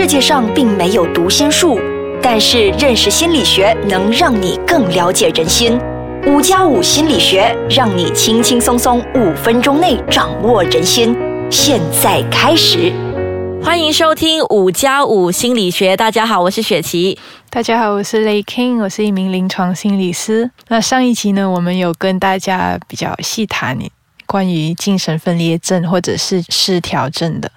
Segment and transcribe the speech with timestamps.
[0.00, 1.78] 世界上并没有读心术，
[2.22, 5.78] 但是认识心理学能让你更了解人心。
[6.26, 11.14] 五加五心理学让你轻轻松松五分钟内掌握人心。
[11.50, 12.90] 现在开始，
[13.62, 15.94] 欢迎收听五加五心理学。
[15.94, 17.18] 大家好，我是雪琪。
[17.50, 20.50] 大家好，我是雷 King，我是一名临床心理师。
[20.68, 23.78] 那上一集呢，我们有跟大家比较细谈
[24.30, 27.50] 关于精神分裂症或者是失调症的，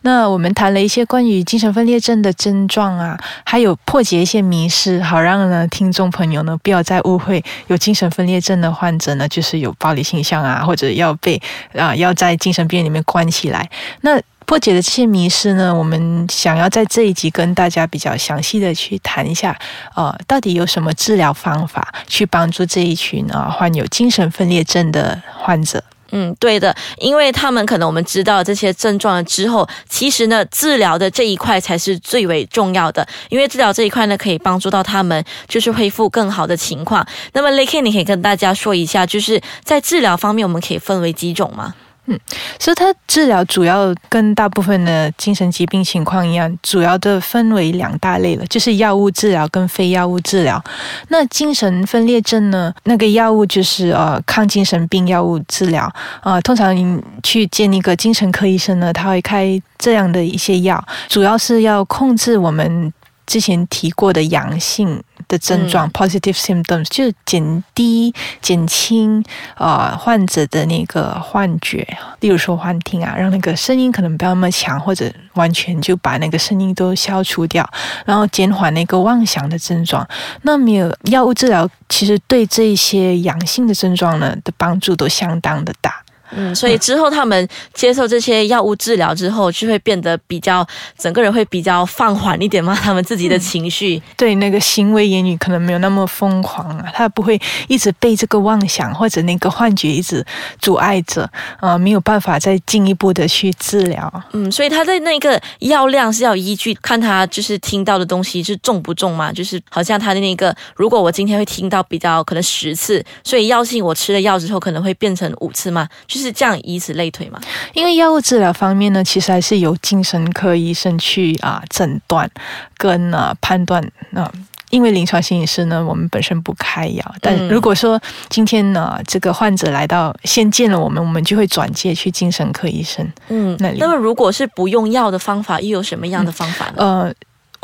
[0.00, 11.38] 那我们谈了一些关于精神分裂症的症状啊，还有破解一些迷失，好让呢听众朋友呢不要再误会有精神分裂症的患者呢就是有暴力倾向啊，或者要被
[11.74, 13.68] 啊要在精神病院里面关起来。
[14.00, 19.54] 那破解的这些迷失呢，我们想要在这一集跟大家比较详细的去谈一下，
[19.94, 25.84] 呃，到底有什么治疗方法去帮助这一群啊患有精神分裂症的患者。
[26.16, 37.04] 嗯，对的，因为他们可能我们知道这些症状了之后，其实呢，治疗的这一块才是最为重要的，因为治疗这一块呢，可以帮助到他们，就是恢复更好的情况。
[37.32, 41.74] 那么 l a k e 你可以跟大家说一下，就是在治疗方面，我们可以分为几种吗？
[42.06, 42.18] 嗯，
[42.58, 50.62] 所以它治疗主要跟大部分的精神疾病情况一样，主要的分为两大类了，就是药物治疗跟非药物治疗。
[51.08, 62.92] 那精神分裂症呢，那个药物就是呃抗精神病药物治疗啊，通常去见一个精神科医生呢，他会开这样的一些药，主要是要控制我们
[63.26, 65.02] 之前提过的阳性。
[65.26, 71.86] 的症状，positive symptoms 就是减低、减轻啊患者的那个幻觉，
[72.20, 77.66] 例如说幻听啊，让那个声音可能不要那么强，或者完全就把那个声音都消除掉，
[78.04, 80.06] 然后减缓那个妄想的症状。
[80.42, 86.03] 那没有药物治疗，其实对这些阳性的症状呢的帮助都相当的大。
[86.36, 90.66] 嗯，所以之后他们接受这些药物治疗之后，就会变得比较
[90.98, 92.76] 整个人会比较放缓一点吗？
[92.82, 100.24] 他们自己的情绪，对那个行为言语可能没有那么疯狂啊，他不会一直被这个妄想或者那个幻觉一直
[100.58, 104.12] 阻碍着啊，没有办法再进一步的去治疗。
[104.32, 116.23] 嗯，所以他在那个药量是要依据看他就是听到的东西是重不重嘛，就是好像他的那个，如果我今天会听到比较可能十次，所以药性我吃了药之后可能会变成五次嘛，就是。
[116.24, 117.38] 是这样，以此类推嘛？
[117.74, 122.28] 因为药物治疗方面呢，其实还是由精神科医生去啊诊断
[122.76, 123.82] 跟啊判断。
[124.10, 124.30] 那
[124.70, 133.06] 因为临床心理师呢，我们本身不开药，但如果说今天呢，这个患者来到先见了我们，我们就会转介去精神科医生。
[133.28, 136.74] 嗯，那那么如果是不用药的方法，又有什么样的方法呢？
[136.78, 137.14] 呃。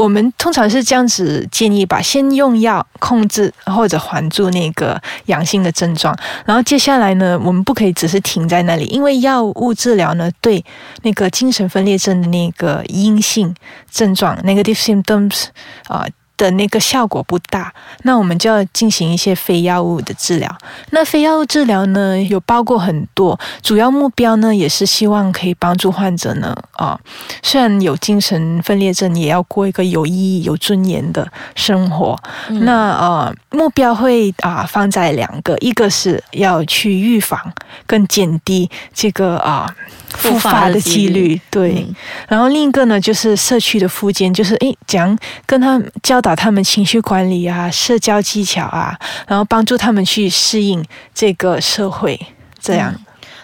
[0.00, 6.16] 我们通常是这样子建议吧，先用药控制或者缓住那个阳性的症状，
[6.46, 10.64] 然后接下来呢，我们不可以只是停在那里，因为药物治疗呢，对
[11.02, 13.54] 那个精神分裂症的那个阴性
[13.90, 15.48] 症状 （negative symptoms）
[15.86, 16.06] 啊。
[16.40, 17.70] 的那个效果不大，
[18.04, 20.48] 那我们就要进行一些非药物的治疗。
[20.88, 26.98] 那非药物治疗呢，有包括很多，主要目标呢也是希望可以帮助患者呢啊，
[27.42, 32.18] 虽然有精神分裂症，也要过一个有意义、有尊严的生活。
[32.62, 37.38] 那呃，目标会啊放在两个，一个是要去预防
[37.86, 39.68] 跟减低这个啊。
[40.12, 41.86] 复发的几率对，
[42.26, 52.20] 然后另一个呢，就是社区的附件，就是诶，讲跟他教导他们情绪管理啊、社交技巧啊，然后帮助他们去适应这个社会。
[52.60, 52.94] 这样，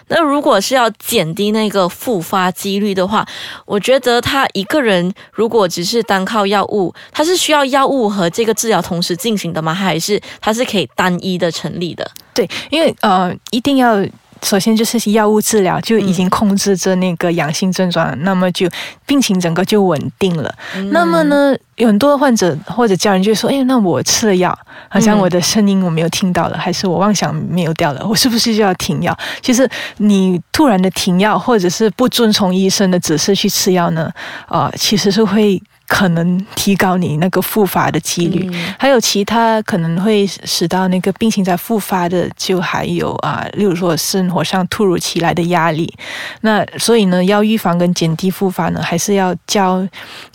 [0.09, 3.27] 那如果是要减低那个复发几率的话，
[3.65, 9.73] 我觉得他一个人如果只是单靠药物，他是需要药物和这个治疗同时进行的吗？
[9.73, 12.09] 还是他是可以单一的成立的？
[12.33, 14.05] 对，因为呃，一定要。
[14.47, 18.65] 首先就是药物治疗就已经控制着那个阳性症状，那么就
[19.05, 20.55] 病情整个就稳定了。
[20.91, 29.13] 那么呢，有很多患者或者家人就说：“哎，那我吃了药，好像我的声音我没有听到了，还是我妄想没有掉了，我是不是就要停药？”
[29.43, 34.09] 其实你突然的停药，或者是不遵从医生的指示去吃药呢，
[34.47, 35.61] 啊，其实是会。
[35.87, 45.91] 可能提高你那个复发的几率，还有其他可能会使到那个病情在复发的，就还有啊，例如说生活上突如其来的压力。
[46.41, 49.87] 那所以呢，要预防跟减低复发呢，还是要教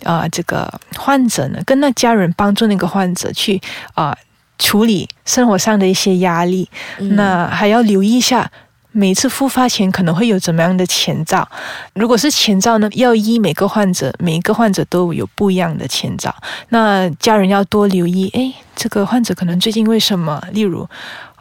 [0.03, 0.67] 啊这个
[0.97, 3.61] 患者呢，跟那家人帮助那个患者去
[3.93, 4.17] 啊
[4.57, 6.67] 处理生活上的一些压力。
[6.97, 8.51] 那还要留意一下。
[8.93, 11.47] 每次复发前可能会有怎么样的前兆？
[11.93, 16.33] 如果是前兆呢，要依每个患者，每一个患者都有不一样的前兆。
[16.69, 20.41] 那家人要多留意，哎，这个患者可能最近为什么？
[20.51, 20.87] 例如，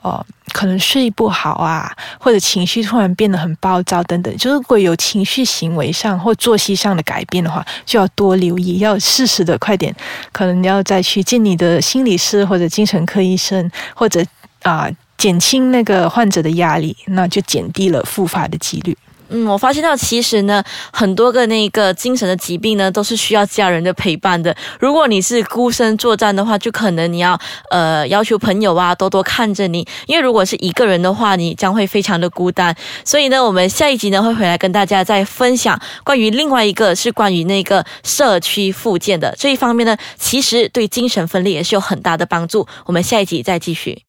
[0.01, 9.95] 哦，可能睡不好啊，或者情绪突然变得很暴躁等等，就如果有情绪行为上或作息上的改变的话，就要多留意，要适时的快点，
[10.33, 14.25] 可能要再去见你的心理师或者精神科医生，或者
[14.63, 14.89] 啊
[15.23, 18.99] 减轻那个患者的压力，那就减低了复发的几率。
[19.29, 20.61] 嗯，我发现到其实呢，
[20.93, 24.53] 很多个那个精神的疾病呢，都是需要家人的陪伴的。
[24.81, 27.39] 如果你是孤身作战的话，就可能你要
[27.71, 32.77] 呃要求朋友啊多多看着你，因为如果是一个人的话，你将会非常的孤单。
[33.05, 42.67] 所以呢，我们下一集呢会回来跟大家再分享关于另外一个是关于那个社区复健的这一方面呢，其实对精神分裂也是有很大的帮助。
[42.87, 44.03] 我们下一集再继续。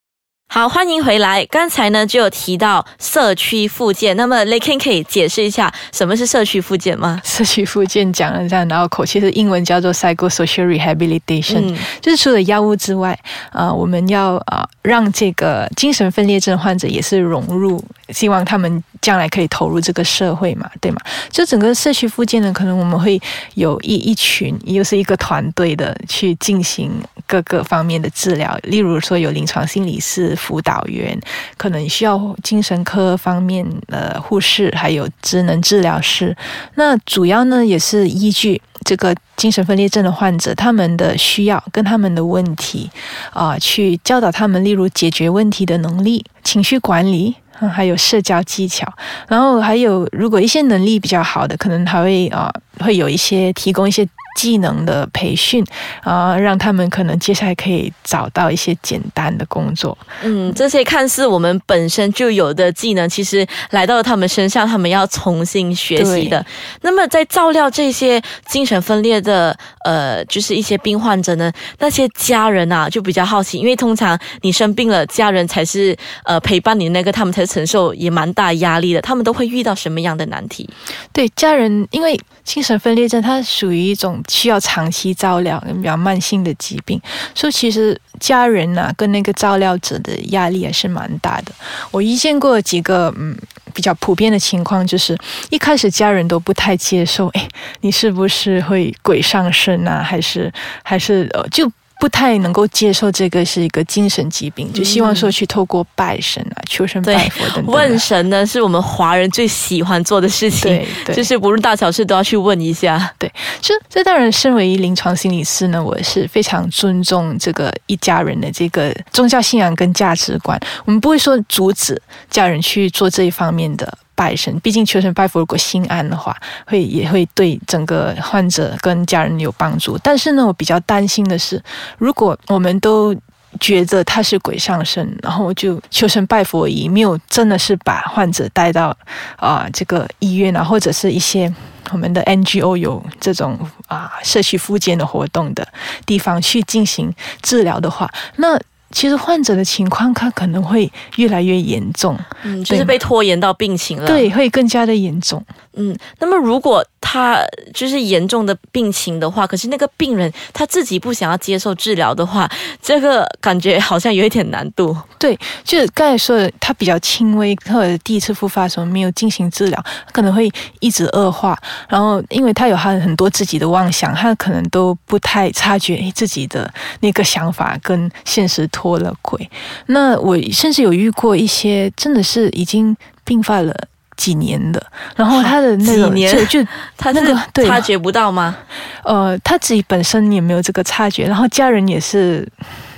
[0.54, 1.44] 好，欢迎回来。
[1.48, 7.20] 刚才呢就有提到社区复健，那么雷 Ken 可以解释一下什么是社区复健吗？
[7.24, 13.20] 社区复健讲了这样绕口，其实英文叫做 psychosocial rehabilitation，就是除了药物之外，
[13.50, 21.00] 啊，我们要啊让这个精神分裂症患者也是融入，希望他们将来可以投入这个社会嘛，对吗？
[21.30, 23.22] 就整个社区附近呢，可能我们会
[23.56, 26.92] 有一一群，又是一个团队的去进行
[27.26, 30.34] 各个方面的治疗，例如说有临床心理师。
[30.44, 31.18] 辅导员
[31.58, 36.36] 可能需要精神科方面的护士，还有职能治疗师。
[36.76, 42.90] 那主要呢也是依据这个精神分裂症的患者他们的需要跟他们的问题
[43.32, 48.92] 啊，去教导他们，例如解决问题的能力、情绪管理，还有社交技巧。
[49.28, 54.08] 然后还有，如果一些能力比较好的，可能还会啊，会有一些提供一些。
[54.36, 55.64] 技能的培训
[56.02, 59.98] 啊，让他们可能接下来可以找到一些简单的工作。
[60.24, 66.44] 嗯，这些看似我们本身就有的技能，其实来到了他们身上，他们要重新学习的。
[66.82, 75.96] 那么，在照料这些精神分裂的呃，就是一些病患者呢，那些家人啊，就比较好奇，因为通常你生病了，家人才是
[76.26, 79.02] 呃陪伴你那个，他们才承受也蛮大压力的。
[79.02, 80.70] 他们都会遇到什么样的难题？
[81.12, 84.22] 对家人，因为精神分裂症它属于一种。
[84.30, 87.02] 需要长期照料，比较慢性的疾病，
[87.34, 91.52] 所以其实家人呐跟那个照料者的压力也是蛮大的。
[91.92, 93.38] 我遇见过几个嗯
[93.74, 95.18] 比较普遍的情况，就是
[95.50, 97.48] 一开始家人都不太接受，哎，
[97.82, 100.02] 你是不是会鬼上身啊？
[100.04, 100.52] 还是
[100.84, 101.72] 还是呃就。
[102.00, 107.68] 不太能够接受这个是一个精神疾病，就希望说去透过拜神啊、求神拜佛等等。
[107.68, 113.14] 问神呢，是我们华人最喜欢做的事情，就是不论大小事都要去问一下。
[113.18, 113.32] 对，
[113.62, 123.98] 就这当然，身为临床心理师呢，我是非常尊重这个一家人的这个宗教信仰跟价值观，我们不会说阻止家人去做这一方面的。
[124.24, 126.34] 拜神，毕竟求神拜佛，如果心安的话，
[126.66, 129.98] 会也会对整个患者跟家人有帮助。
[129.98, 131.62] 但是呢，我比较担心的是，
[131.98, 133.14] 如果我们都
[133.60, 138.98] 觉得他是鬼上身，然后就求神拜佛，也没有真的是把患者带到
[139.36, 141.54] 啊这个医院啊，或者是一些
[141.92, 145.68] 我们的 NGO 有这种啊社区复健的活动的
[146.06, 148.58] 地方去进行治疗的话，那。
[148.94, 155.44] 其实患者的情况，他可能会越来越严重，嗯，就是被拖延到病情了，对，会更加的严重。
[155.74, 162.50] 嗯，那么如果他就是严重的病情的话，可是那个病人他自己不想要接受治疗的话，
[162.82, 164.96] 这个感觉好像有一点难度。
[165.20, 171.58] 对，就是刚才说的，他比较轻微或者第一次复发的时候没有进行治疗，可能会一直恶化。
[171.90, 179.50] 然后，因为他有他很多自己的妄想，他可能都不太察觉自己的那个想法跟现实脱了轨。
[179.88, 182.96] 那我甚至有遇过一些真的是已经
[183.26, 183.76] 病发了。
[184.16, 186.68] 几年的，然后他的那个就就
[186.98, 188.56] 他那个察觉不到吗？
[189.04, 192.48] 呃，他自己本身也没有这个察觉，然后家人也是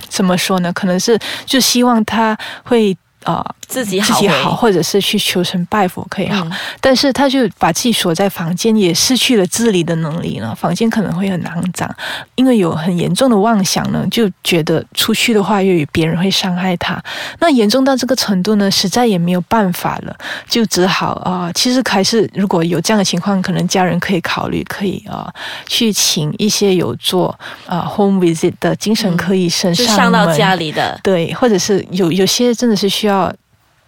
[0.08, 0.72] 怎么说呢？
[0.72, 2.96] 可能是就希望他会。
[3.24, 6.46] 啊，自己好，自己好，或者是去求神拜佛可以好，
[6.80, 10.54] 但是他就把自己锁在房间，也失去了自理的能力了。
[10.54, 11.92] 房间可能会很肮脏，
[12.36, 17.02] 因为有很严重的妄想呢，就觉得出去的话又有别人会伤害他。
[17.40, 20.16] 那严重到这个程度呢，实在也没有办法了，
[20.48, 25.32] 就只好啊，其实还是如果有这样的情况，可能家人可以考虑，可以啊，
[25.66, 33.32] 去请一些有做啊 home visit 的精神科医生上到家里的，对，或者是有有些真的是需要。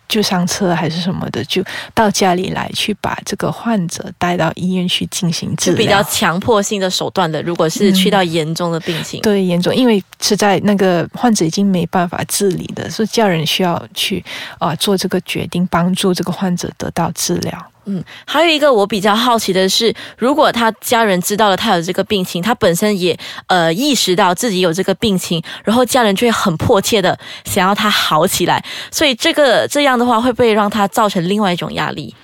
[0.08, 1.62] 就上车还是什么的，就
[1.94, 7.42] 到家里来去把这个患者带到医院去进行治疗，比较强迫性的手段的。
[7.42, 14.24] 如果是去到严重的病情，对严重，因为是在那个患者已经没办法自理的，所以家人需要去
[14.58, 17.72] 啊做这个决定，帮助这个患者得到治疗。
[17.90, 32.14] 嗯，还有一个我比较好奇的是，如果他家人知道了他有这个病情，他本身也呃意识到自己有这个病情，然后家人就会很迫切的想要他好起来，所以这个这样的话会不会让他造成另外一种压力？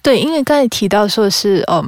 [0.00, 1.84] 对，因为刚才提到说是，嗯，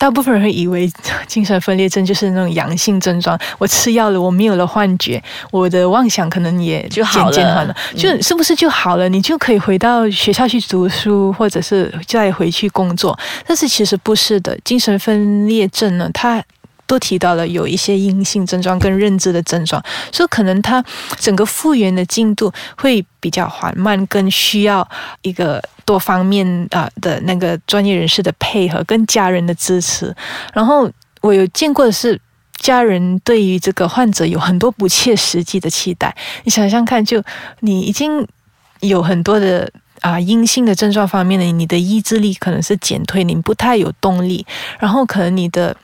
[0.00, 0.90] 大部分人会以为
[1.28, 9.06] 精神分裂症就是那种阳性症状，我吃药了，我没有了幻觉，我的妄想可能也就好减缓了，就是不是就好了？
[9.10, 13.16] 你就可以回到学校去读书，或者是再回去工作。
[13.46, 16.42] 但是其实不是的，精神分裂症呢，它
[16.90, 19.80] 都提到了有一些阴性症状跟认知的症状，
[20.10, 20.84] 所以可能它
[21.20, 24.86] 整个复原的进度会比较缓慢，更需要
[25.22, 30.12] 一个多方面啊的那个专业人士的配合，跟家人的支持。
[30.52, 32.20] 然后我有见过的是。
[32.60, 36.14] 家人对于这个患者有很多不切实际的期待。
[36.44, 37.22] 你想想看，就
[37.60, 38.22] 你已经
[38.80, 39.66] 有很多的
[40.02, 44.44] 啊阴性的症状方面的，你的意志力可能是减退，你不太有动力，
[44.78, 45.74] 然后可能你的。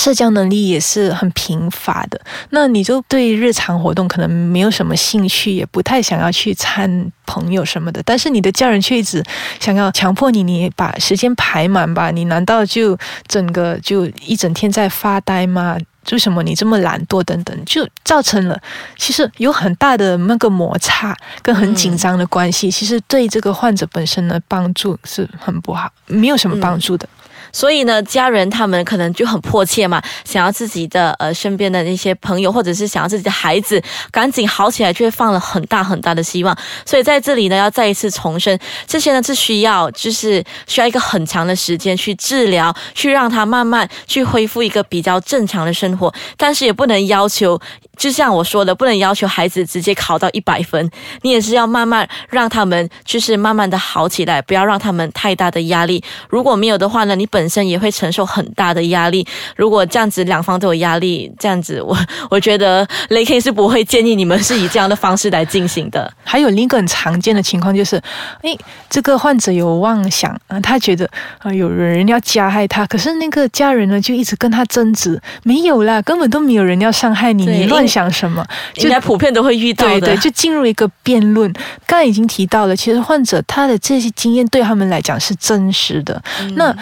[0.00, 2.20] 社交能力也是很贫乏的，
[2.50, 8.02] 那你就对日常活动可能没有什么兴趣，也不太想要去参朋友什么的。
[8.04, 9.22] 但是你的家人却一直
[9.60, 12.10] 想要强迫你，你把时间排满吧。
[12.10, 15.76] 你难道就整个就一整天在发呆吗？
[16.10, 17.22] 为什么你这么懒惰？
[17.22, 18.60] 等等，就造成了
[18.96, 22.68] 其实有很大的那个摩擦跟很紧张的关系。
[22.68, 27.08] 其实对这个患者本身的帮助是很不好，没有什么帮助的。
[27.52, 36.56] 所以呢，家人他们可能就很迫切嘛，想要自己的呃身边的那些朋友，或者是想要自己的孩子赶紧好起来，就会放了很大很大的希望。
[36.86, 47.60] 所以在这里呢，要再一次重申，这些呢是需要，就是需要一个很长的时间去治疗，去让他慢慢去恢复一个比较正常的生活，但是也不能要求。
[47.96, 56.02] 就像我说的，不能要求孩子直接考到一百分，你也是要慢慢让他们，就是慢慢的好起来，不要让他们太大的压力。
[56.28, 59.26] 如果没有的话呢，你本身也会承受很大的压力。
[59.56, 61.96] 如果这样子两方都有压力，这样子我
[62.30, 66.10] 我觉得雷 K 是不会建议你们是以这样的方式来进行的。
[66.24, 68.02] 还有另一个很常见的情况就是，
[68.40, 68.58] 诶，
[68.88, 71.08] 这个患者有妄想啊，他觉得
[71.38, 77.81] 啊有人要加害他，可是那个家人呢就一直跟他争执，没有啦，根本都没有人要伤害你，你乱。
[77.86, 78.46] 想什么？
[78.76, 80.00] 应该普遍都会遇到的。
[80.00, 81.52] 对对，就进入一个辩论。
[81.86, 86.22] 刚才已经提到了，其实患者他的这些经验对他们来讲是真实的。
[86.54, 86.74] 那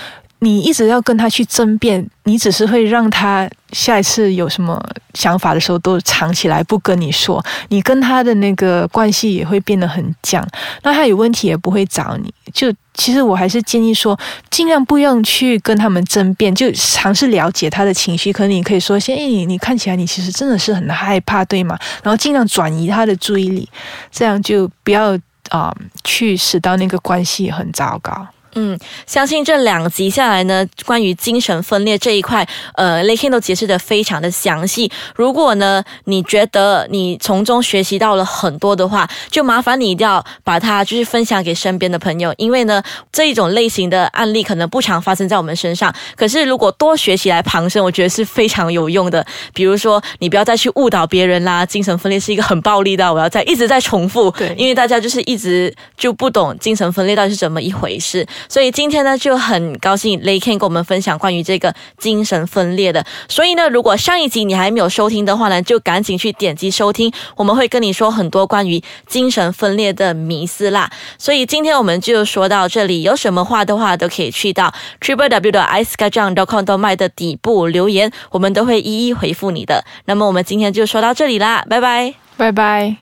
[0.43, 4.83] 你一直要跟他去争辩，你只是会让他下一次有什么
[5.15, 7.45] 想法的时候都藏起来不跟你说。
[7.69, 10.47] 你跟他的那个关系也会变得很僵。
[10.83, 12.33] 那他有问题也不会找你。
[12.53, 14.19] 就其实我还是建议说，
[14.51, 18.33] 尽量不用去跟他们争辩，就尝试了解他的情绪。
[18.33, 23.69] 可能你可以说：“先，你你看起来你其实真的是很害怕，对吗？”然后尽量转移他的注意力，
[24.11, 25.17] 这样就不要
[25.51, 25.71] 啊
[26.03, 28.27] 去使到那个关系很糟糕。
[28.55, 34.91] 嗯，相信这两集下来呢，关于精神分裂这一块，呃 l a k i n 都解释的非常的详细。
[35.15, 45.95] 如果呢，你觉得你从中学习到了很多的话，就麻烦你一定要把它就是分享给身边的朋友，因为呢，这一种类型的案例可能不常发生在我们身上。
[46.17, 49.25] 可是如果多学习来旁身，我觉得是非常有用的。
[49.55, 58.27] 比如说，你不要再去误导别人啦，精神分裂是一个很暴力的，我要再一直在重复，对，因为大家就是一直就不懂精神分裂到底是怎么一回事。
[58.49, 63.05] 所以今天呢，就很高兴 Lay Ken 跟我们分享关于这个精神分裂的。
[63.29, 67.13] 所以呢，如果上一集你还没有收听的话呢，就赶紧去点击收听。
[67.37, 70.91] 我们会跟你说很多关于精神分裂的迷思啦。
[71.19, 79.85] 所以今天我们就说到这里，有什么话的话都可以去到 triple w 的 i s k a j a n g com 麦的底部留言，我们都会一一回复你的。
[80.07, 82.97] 那么我们今天就说到这里啦，拜拜，拜拜。